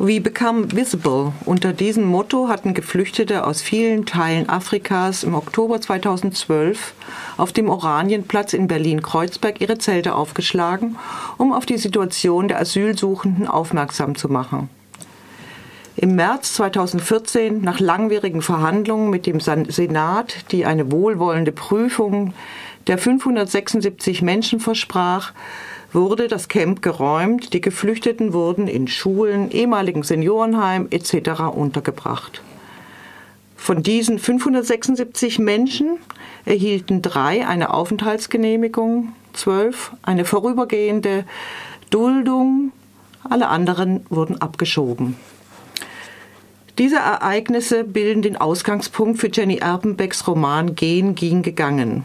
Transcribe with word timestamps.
We 0.00 0.20
Become 0.20 0.70
Visible. 0.70 1.32
Unter 1.44 1.72
diesem 1.72 2.04
Motto 2.04 2.46
hatten 2.46 2.72
Geflüchtete 2.72 3.44
aus 3.44 3.62
vielen 3.62 4.06
Teilen 4.06 4.48
Afrikas 4.48 5.24
im 5.24 5.34
Oktober 5.34 5.80
2012 5.80 6.94
auf 7.36 7.52
dem 7.52 7.68
Oranienplatz 7.68 8.52
in 8.52 8.68
Berlin-Kreuzberg 8.68 9.60
ihre 9.60 9.78
Zelte 9.78 10.14
aufgeschlagen, 10.14 10.96
um 11.36 11.52
auf 11.52 11.66
die 11.66 11.78
Situation 11.78 12.46
der 12.46 12.60
Asylsuchenden 12.60 13.48
aufmerksam 13.48 14.14
zu 14.14 14.28
machen. 14.28 14.70
Im 15.96 16.14
März 16.14 16.54
2014, 16.54 17.60
nach 17.60 17.80
langwierigen 17.80 18.40
Verhandlungen 18.40 19.10
mit 19.10 19.26
dem 19.26 19.40
Senat, 19.40 20.52
die 20.52 20.64
eine 20.64 20.92
wohlwollende 20.92 21.50
Prüfung 21.50 22.34
der 22.86 22.98
576 22.98 24.22
Menschen 24.22 24.60
versprach, 24.60 25.32
wurde 25.92 26.28
das 26.28 26.48
Camp 26.48 26.82
geräumt, 26.82 27.52
die 27.52 27.60
Geflüchteten 27.60 28.32
wurden 28.32 28.68
in 28.68 28.88
Schulen, 28.88 29.50
ehemaligen 29.50 30.02
Seniorenheim 30.02 30.88
etc. 30.90 31.42
untergebracht. 31.54 32.42
Von 33.56 33.82
diesen 33.82 34.18
576 34.18 35.38
Menschen 35.38 35.98
erhielten 36.44 37.02
drei 37.02 37.46
eine 37.46 37.72
Aufenthaltsgenehmigung, 37.74 39.12
zwölf 39.32 39.92
eine 40.02 40.24
vorübergehende 40.24 41.24
Duldung, 41.90 42.72
alle 43.28 43.48
anderen 43.48 44.06
wurden 44.08 44.40
abgeschoben. 44.40 45.16
Diese 46.78 46.96
Ereignisse 46.96 47.82
bilden 47.82 48.22
den 48.22 48.36
Ausgangspunkt 48.36 49.18
für 49.18 49.28
Jenny 49.32 49.56
Erpenbecks 49.56 50.28
Roman 50.28 50.76
Gehen 50.76 51.16
ging 51.16 51.42
gegangen. 51.42 52.04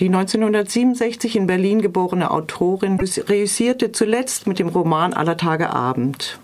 Die 0.00 0.06
1967 0.06 1.36
in 1.36 1.46
Berlin 1.46 1.80
geborene 1.80 2.30
Autorin 2.32 2.98
reüssierte 2.98 3.92
zuletzt 3.92 4.46
mit 4.48 4.58
dem 4.58 4.68
Roman 4.68 5.12
Aller 5.12 5.36
Tage 5.36 5.70
Abend. 5.70 6.40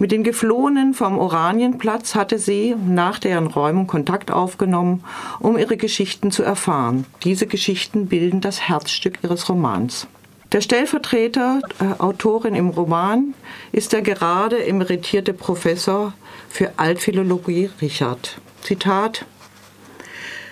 Mit 0.00 0.12
den 0.12 0.24
Geflohenen 0.24 0.94
vom 0.94 1.18
Oranienplatz 1.18 2.14
hatte 2.14 2.38
sie 2.38 2.74
nach 2.86 3.18
deren 3.18 3.46
Räumung 3.48 3.86
Kontakt 3.86 4.30
aufgenommen, 4.30 5.04
um 5.40 5.58
ihre 5.58 5.76
Geschichten 5.76 6.30
zu 6.30 6.42
erfahren. 6.42 7.04
Diese 7.24 7.46
Geschichten 7.46 8.06
bilden 8.06 8.40
das 8.40 8.68
Herzstück 8.68 9.18
ihres 9.22 9.48
Romans. 9.48 10.06
Der 10.52 10.60
Stellvertreter, 10.60 11.60
äh, 11.80 12.00
Autorin 12.00 12.54
im 12.54 12.68
Roman, 12.70 13.34
ist 13.70 13.92
der 13.92 14.02
gerade 14.02 14.64
emeritierte 14.64 15.34
Professor 15.34 16.14
für 16.48 16.72
Altphilologie 16.78 17.70
Richard. 17.82 18.40
Zitat 18.62 19.26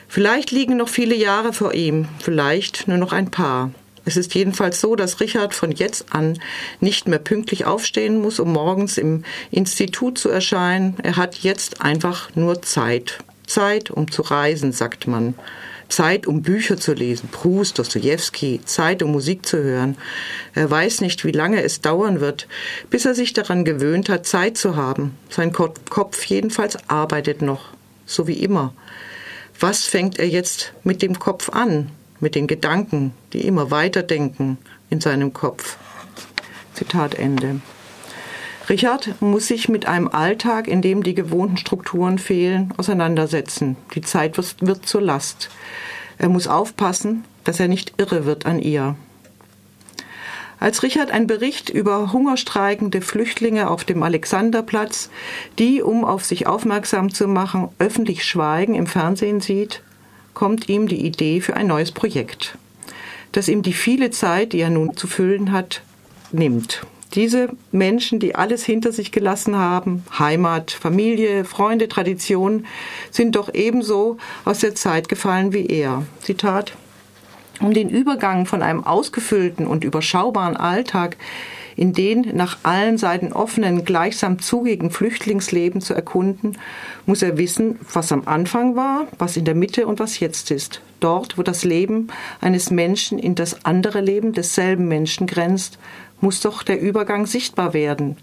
Vielleicht 0.09 0.51
liegen 0.51 0.77
noch 0.77 0.89
viele 0.89 1.15
Jahre 1.15 1.53
vor 1.53 1.75
ihm, 1.75 2.09
vielleicht 2.21 2.89
nur 2.89 2.99
noch 2.99 3.12
ein 3.12 3.31
paar. 3.31 3.71
Es 4.05 4.17
ist 4.17 4.35
jedenfalls 4.35 4.81
so, 4.81 4.95
dass 4.95 5.21
Richard 5.21 5.53
von 5.53 5.73
jetzt 5.73 6.15
an 6.15 6.39
nicht 6.81 7.09
mehr 7.09 7.19
pünktlich 7.19 7.65
aufstehen 7.65 8.23
muss, 8.23 8.39
um 8.39 8.53
morgens 8.53 8.99
im 8.99 9.25
Institut 9.51 10.17
zu 10.17 10.29
erscheinen. 10.29 10.95
Er 11.03 11.17
hat 11.17 11.39
jetzt 11.39 11.81
einfach 11.83 12.31
nur 12.37 12.62
Zeit. 12.62 13.19
Zeit, 13.49 13.91
um 13.91 14.11
zu 14.11 14.23
reisen, 14.23 14.73
sagt 14.73 15.09
man. 15.09 15.34
Zeit, 15.89 16.27
um 16.27 16.43
Bücher 16.43 16.77
zu 16.77 16.95
lesen, 16.95 17.29
Proust, 17.29 17.79
Dostoevsky, 17.79 18.61
Zeit, 18.65 19.03
um 19.03 19.11
Musik 19.11 19.45
zu 19.45 19.62
hören. 19.62 19.97
Er 20.55 20.71
weiß 20.71 21.01
nicht, 21.01 21.25
wie 21.25 21.33
lange 21.33 21.62
es 21.62 21.81
dauern 21.81 22.21
wird, 22.21 22.47
bis 22.91 23.07
er 23.07 23.15
sich 23.15 23.33
daran 23.33 23.65
gewöhnt 23.65 24.09
hat, 24.09 24.27
Zeit 24.27 24.57
zu 24.57 24.77
haben. 24.77 25.17
Sein 25.31 25.53
Kopf 25.53 26.25
jedenfalls 26.25 26.77
arbeitet 26.89 27.43
noch, 27.43 27.73
so 28.05 28.29
wie 28.29 28.34
immer 28.34 28.73
was 29.61 29.85
fängt 29.85 30.19
er 30.19 30.29
jetzt 30.29 30.73
mit 30.85 31.03
dem 31.03 31.19
Kopf 31.19 31.51
an, 31.51 31.91
mit 32.21 32.35
den 32.35 32.47
Gedanken, 32.47 33.12
die 33.33 33.47
immer 33.47 33.71
weiterdenken 33.71 34.59
in 34.91 35.01
seinem 35.01 35.33
Kopf. 35.33 35.77
Zitat 36.75 37.15
Ende. 37.15 37.61
Richard 38.69 39.21
muss 39.21 39.47
sich 39.47 39.69
mit 39.69 39.87
einem 39.87 40.09
Alltag, 40.09 40.67
in 40.67 40.83
dem 40.83 41.03
die 41.03 41.15
gewohnten 41.15 41.57
Strukturen 41.57 42.19
fehlen, 42.19 42.75
auseinandersetzen. 42.77 43.77
Die 43.95 44.01
Zeit 44.01 44.37
wird 44.37 44.87
zur 44.87 45.03
Last. 45.03 45.51
Er 46.19 46.29
muss 46.29 46.49
aufpassen, 46.49 47.25
dass 47.44 47.61
er 47.61 47.69
nicht 47.69 47.94
irre 47.99 48.27
wird 48.27 48.44
an 48.44 48.59
ihr. 48.59 48.97
Als 50.59 50.83
Richard 50.83 51.11
einen 51.11 51.27
Bericht 51.27 51.69
über 51.69 52.12
hungerstreikende 52.12 53.03
Flüchtlinge 53.03 53.69
auf 53.69 53.84
dem 53.84 54.03
Alexanderplatz, 54.03 55.11
die, 55.59 55.83
um 55.83 56.05
auf 56.05 56.25
sich 56.25 56.47
aufmerksam 56.47 57.12
zu 57.12 57.28
machen, 57.28 57.69
öffentlich 57.78 58.25
schweigen, 58.25 58.75
im 58.75 58.87
Fernsehen 58.87 59.41
sieht, 59.41 59.83
kommt 60.33 60.69
ihm 60.69 60.89
die 60.89 61.05
Idee 61.05 61.41
für 61.41 61.56
ein 61.56 61.67
neues 61.67 61.93
Projekt, 61.93 62.56
das 63.33 63.49
ihm 63.49 63.62
die 63.62 63.75
viele 63.75 64.11
Zeit, 64.11 64.53
die 64.53 64.61
er 64.61 64.71
nun 64.71 64.97
zu 64.97 65.06
füllen 65.06 65.53
hat, 65.53 65.83
nimmt. 66.33 66.87
Diese 67.15 67.50
Menschen, 67.71 68.19
die 68.19 68.34
alles 68.34 68.65
hinter 68.65 68.93
sich 68.93 69.12
gelassen 69.12 69.56
haben, 69.56 70.05
Heimat, 70.19 70.73
Familie, 70.73 71.44
Freunde, 71.44 71.88
Traditionen, 71.88 72.67
sind 73.11 73.37
doch 73.37 73.53
ebenso 73.55 74.19
aus 74.44 74.59
der 74.59 74.75
Zeit 74.75 75.09
gefallen 75.09 75.53
wie 75.53 75.67
er. 75.67 76.05
Zitat 76.21 76.73
um 77.61 77.72
den 77.72 77.89
Übergang 77.89 78.47
von 78.47 78.62
einem 78.62 78.84
ausgefüllten 78.84 79.67
und 79.67 79.84
überschaubaren 79.84 80.56
Alltag 80.56 81.17
in 81.77 81.93
den 81.93 82.34
nach 82.34 82.59
allen 82.62 82.97
Seiten 82.97 83.33
offenen, 83.33 83.84
gleichsam 83.84 84.39
zugigen 84.39 84.91
Flüchtlingsleben 84.91 85.81
zu 85.81 85.94
erkunden, 85.94 86.56
muss 87.05 87.22
er 87.22 87.37
wissen, 87.37 87.78
was 87.93 88.12
am 88.12 88.22
Anfang 88.27 88.77
war, 88.77 89.06
was 89.19 89.37
in 89.37 89.44
der 89.44 89.55
Mitte 89.55 89.87
und 89.87 90.00
was 90.00 90.19
jetzt 90.19 90.50
ist. 90.50 90.81
Dort, 91.00 91.37
wo 91.37 91.43
das 91.43 91.65
Leben 91.65 92.09
eines 92.41 92.71
Menschen 92.71 93.19
in 93.19 93.34
das 93.34 93.67
andere 93.67 94.00
Leben 94.00 94.33
desselben 94.33 94.88
Menschen 94.88 95.27
grenzt, 95.27 95.78
muss 96.23 96.41
doch 96.41 96.62
der 96.62 96.81
Übergang 96.81 97.27
sichtbar 97.27 97.75
werden, 97.75 98.17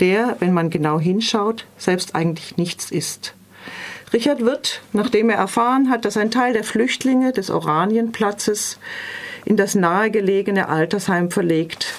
der, 0.00 0.36
wenn 0.40 0.52
man 0.52 0.68
genau 0.68 1.00
hinschaut, 1.00 1.66
selbst 1.78 2.14
eigentlich 2.14 2.58
nichts 2.58 2.90
ist. 2.90 3.34
Richard 4.12 4.40
wird, 4.40 4.80
nachdem 4.92 5.30
er 5.30 5.36
erfahren 5.36 5.90
hat, 5.90 6.04
dass 6.04 6.16
ein 6.16 6.30
Teil 6.30 6.52
der 6.52 6.64
Flüchtlinge 6.64 7.32
des 7.32 7.50
Oranienplatzes 7.50 8.78
in 9.44 9.56
das 9.56 9.74
nahegelegene 9.74 10.68
Altersheim 10.68 11.30
verlegt 11.30 11.94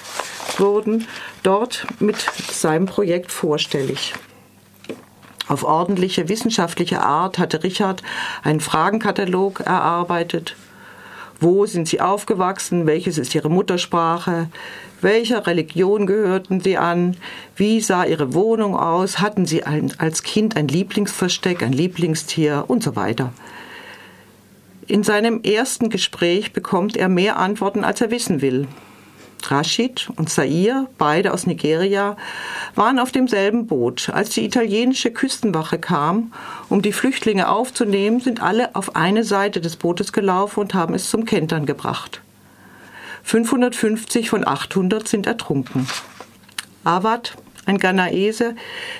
wurden, 0.58 1.06
dort 1.42 1.86
mit 1.98 2.16
seinem 2.50 2.86
Projekt 2.86 3.32
vorstellig. 3.32 4.14
Auf 5.48 5.64
ordentliche 5.64 6.28
wissenschaftliche 6.28 7.02
Art 7.02 7.38
hatte 7.38 7.64
Richard 7.64 8.02
einen 8.44 8.60
Fragenkatalog 8.60 9.60
erarbeitet. 9.60 10.54
Wo 11.40 11.64
sind 11.64 11.88
Sie 11.88 12.02
aufgewachsen? 12.02 12.86
Welches 12.86 13.16
ist 13.16 13.34
Ihre 13.34 13.48
Muttersprache? 13.48 14.48
Welcher 15.00 15.46
Religion 15.46 16.06
gehörten 16.06 16.60
Sie 16.60 16.76
an? 16.76 17.16
Wie 17.56 17.80
sah 17.80 18.04
Ihre 18.04 18.34
Wohnung 18.34 18.76
aus? 18.76 19.20
Hatten 19.20 19.46
Sie 19.46 19.64
ein, 19.64 19.94
als 19.96 20.22
Kind 20.22 20.56
ein 20.56 20.68
Lieblingsversteck, 20.68 21.62
ein 21.62 21.72
Lieblingstier 21.72 22.64
und 22.68 22.82
so 22.82 22.94
weiter? 22.94 23.32
In 24.86 25.02
seinem 25.02 25.42
ersten 25.42 25.88
Gespräch 25.88 26.52
bekommt 26.52 26.96
er 26.96 27.08
mehr 27.08 27.38
Antworten, 27.38 27.84
als 27.84 28.02
er 28.02 28.10
wissen 28.10 28.42
will. 28.42 28.68
Rashid 29.48 30.10
und 30.16 30.28
Sair, 30.28 30.88
beide 30.98 31.32
aus 31.32 31.46
Nigeria, 31.46 32.18
waren 32.74 32.98
auf 32.98 33.12
demselben 33.12 33.66
Boot. 33.66 34.10
Als 34.10 34.30
die 34.30 34.44
italienische 34.44 35.10
Küstenwache 35.10 35.78
kam, 35.78 36.32
um 36.68 36.82
die 36.82 36.92
Flüchtlinge 36.92 37.48
aufzunehmen, 37.48 38.20
sind 38.20 38.42
alle 38.42 38.74
auf 38.74 38.96
eine 38.96 39.24
Seite 39.24 39.60
des 39.60 39.76
Bootes 39.76 40.12
gelaufen 40.12 40.60
und 40.60 40.74
haben 40.74 40.94
es 40.94 41.10
zum 41.10 41.24
Kentern 41.24 41.66
gebracht. 41.66 42.20
550 43.22 44.30
von 44.30 44.46
800 44.46 45.06
sind 45.06 45.26
ertrunken. 45.26 45.86
Awad, 46.84 47.36
ein 47.66 47.78
Ghanaese, 47.78 48.56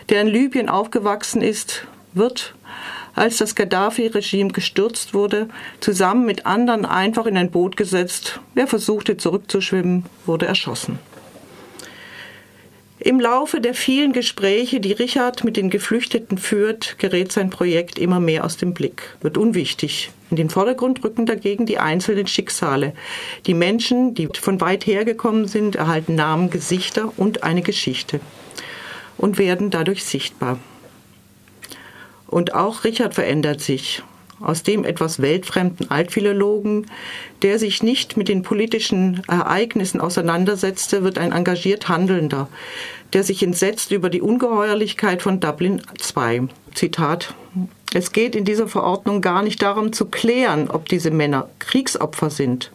der 0.09 0.21
in 0.21 0.29
Libyen 0.29 0.69
aufgewachsen 0.69 1.43
ist, 1.43 1.87
wird, 2.13 2.55
als 3.15 3.39
das 3.39 3.55
Gaddafi-Regime 3.55 4.51
gestürzt 4.51 5.15
wurde, 5.15 5.49
zusammen 5.81 6.27
mit 6.27 6.47
anderen 6.47 6.85
einfach 6.85 7.27
in 7.27 7.37
ein 7.37 7.51
Boot 7.51 7.77
gesetzt. 7.77 8.41
Wer 8.55 8.67
versuchte 8.67 9.17
zurückzuschwimmen, 9.17 10.05
wurde 10.27 10.47
erschossen. 10.47 10.99
Im 13.03 13.19
Laufe 13.19 13.63
der 13.63 13.73
vielen 13.73 14.13
Gespräche, 14.13 14.79
die 14.79 14.93
Richard 14.93 15.43
mit 15.43 15.57
den 15.57 15.71
Geflüchteten 15.71 16.37
führt, 16.37 16.99
gerät 16.99 17.33
sein 17.33 17.49
Projekt 17.49 17.99
immer 17.99 18.21
mehr 18.21 18.45
aus 18.45 18.59
dem 18.59 18.75
Blick, 18.75 19.17
wird 19.23 19.39
unwichtig. 19.39 20.11
In 20.29 20.37
den 20.37 20.51
Vordergrund 20.51 21.03
rücken 21.03 21.25
dagegen 21.25 21.65
die 21.65 21.79
einzelnen 21.79 22.27
Schicksale. 22.27 22.93
Die 23.47 23.55
Menschen, 23.55 24.15
die 24.15 24.29
von 24.39 24.61
weit 24.61 24.87
her 24.87 25.07
gekommen 25.07 25.49
sind, 25.49 25.77
erhalten 25.77 26.15
Namen, 26.15 26.51
Gesichter 26.51 27.11
und 27.17 27.43
eine 27.43 27.63
Geschichte 27.63 28.21
und 29.17 29.39
werden 29.39 29.71
dadurch 29.71 30.05
sichtbar. 30.05 30.59
Und 32.27 32.55
auch 32.55 32.85
Richard 32.85 33.15
verändert 33.15 33.63
sich 33.63 34.03
aus 34.41 34.63
dem 34.63 34.85
etwas 34.85 35.21
weltfremden 35.21 35.91
Altphilologen, 35.91 36.87
der 37.43 37.59
sich 37.59 37.83
nicht 37.83 38.17
mit 38.17 38.29
den 38.29 38.43
politischen 38.43 39.23
Ereignissen 39.29 40.01
auseinandersetzte, 40.01 41.05
wird 41.05 41.19
ein 41.19 41.33
engagiert 41.33 41.89
Handelnder, 41.89 42.49
der 43.13 43.23
sich 43.23 43.43
entsetzt 43.43 43.91
über 43.91 44.11
die 44.11 44.23
Ungeheuerlichkeit 44.23 45.23
von 45.23 45.41
Dublin 45.41 45.83
II. 46.17 46.49
Zitat. 46.75 47.35
Es 47.93 48.13
geht 48.13 48.37
in 48.37 48.45
dieser 48.45 48.69
Verordnung 48.69 49.21
gar 49.21 49.43
nicht 49.43 49.63
darum 49.63 49.93
zu 49.93 50.07
klären, 50.07 50.71
ob 50.71 50.89
diese 50.89 51.11
Männer 51.11 51.49
Kriegsopfer 51.59 52.31
sind. 52.31 52.71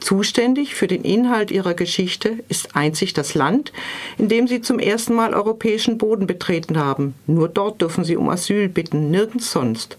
Zuständig 0.00 0.74
für 0.74 0.86
den 0.86 1.02
Inhalt 1.02 1.50
ihrer 1.50 1.74
Geschichte 1.74 2.38
ist 2.48 2.74
einzig 2.74 3.12
das 3.12 3.34
Land, 3.34 3.70
in 4.16 4.28
dem 4.28 4.48
sie 4.48 4.62
zum 4.62 4.78
ersten 4.78 5.14
Mal 5.14 5.34
europäischen 5.34 5.98
Boden 5.98 6.26
betreten 6.26 6.78
haben. 6.78 7.14
Nur 7.26 7.48
dort 7.48 7.82
dürfen 7.82 8.04
sie 8.04 8.16
um 8.16 8.30
Asyl 8.30 8.68
bitten, 8.68 9.10
nirgends 9.10 9.52
sonst. 9.52 9.98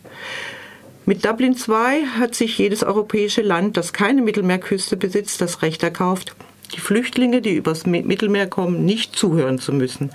Mit 1.05 1.25
Dublin 1.25 1.53
II 1.53 2.05
hat 2.19 2.35
sich 2.35 2.57
jedes 2.57 2.83
europäische 2.83 3.41
Land, 3.41 3.75
das 3.75 3.91
keine 3.91 4.21
Mittelmeerküste 4.21 4.97
besitzt, 4.97 5.41
das 5.41 5.61
Recht 5.63 5.81
erkauft, 5.81 6.35
die 6.75 6.79
Flüchtlinge, 6.79 7.41
die 7.41 7.55
übers 7.55 7.85
Mittelmeer 7.85 8.47
kommen, 8.47 8.85
nicht 8.85 9.15
zuhören 9.15 9.59
zu 9.59 9.73
müssen. 9.73 10.11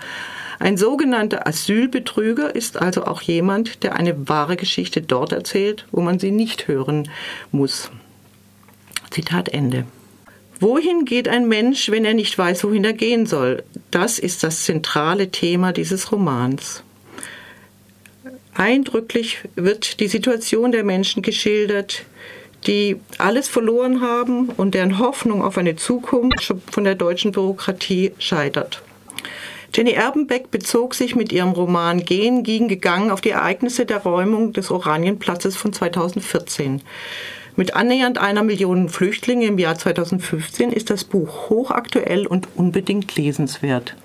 Ein 0.59 0.79
sogenannter 0.79 1.47
Asylbetrüger 1.47 2.55
ist 2.55 2.81
also 2.81 3.05
auch 3.05 3.21
jemand, 3.21 3.83
der 3.83 3.97
eine 3.97 4.29
wahre 4.29 4.57
Geschichte 4.57 5.03
dort 5.03 5.33
erzählt, 5.33 5.87
wo 5.91 6.01
man 6.01 6.19
sie 6.19 6.31
nicht 6.31 6.67
hören 6.67 7.11
muss. 7.51 7.91
Zitat 9.11 9.51
Ende. 9.51 9.85
Wohin 10.59 11.05
geht 11.05 11.29
ein 11.29 11.49
Mensch, 11.49 11.91
wenn 11.91 12.07
er 12.07 12.15
nicht 12.15 12.39
weiß, 12.39 12.65
wohin 12.65 12.85
er 12.85 12.95
gehen 12.95 13.27
soll? 13.27 13.63
Das 13.91 14.19
ist 14.19 14.43
das 14.43 14.65
zentrale 14.65 15.31
Thema 15.31 15.73
dieses 15.73 16.11
Romans. 16.13 16.83
Eindrücklich 18.57 19.41
wird 19.55 20.01
die 20.01 20.09
Situation 20.09 20.73
der 20.73 20.83
Menschen 20.83 21.23
geschildert, 21.23 22.05
die 22.67 22.97
alles 23.19 23.49
verloren 23.49 24.01
haben 24.01 24.49
und 24.49 24.75
deren 24.75 24.99
Hoffnung 24.99 25.43
auf 25.43 25.59
eine 25.59 25.77
Zukunft 25.77 26.55
von 26.71 26.85
der 26.85 26.95
deutschen 26.95 27.33
Bürokratie 27.33 28.13
scheitert. 28.19 28.83
Jenny 29.75 29.91
Erbenbeck 29.91 30.51
bezog 30.51 30.95
sich 30.95 31.15
mit 31.15 31.33
ihrem 31.33 31.51
Roman 31.51 32.05
Gehen, 32.05 32.45
Gegen, 32.45 32.67
Gegangen 32.67 33.11
auf 33.11 33.21
die 33.21 33.31
Ereignisse 33.31 33.85
der 33.85 33.99
Räumung 33.99 34.55
des 34.55 34.71
Oranienplatzes 34.71 35.55
von 35.55 35.75
2014. 35.75 36.81
Mit 37.57 37.75
annähernd 37.77 38.17
einer 38.17 38.43
Million 38.43 38.89
Flüchtlinge 38.89 39.47
im 39.47 39.59
Jahr 39.59 39.77
2015 39.77 40.73
ist 40.73 40.89
das 40.89 41.05
Buch 41.05 41.51
hochaktuell 41.51 42.27
und 42.27 42.49
unbedingt 42.55 43.17
lesenswert. 43.17 43.97